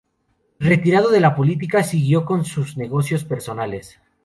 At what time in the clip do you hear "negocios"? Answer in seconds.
2.75-3.23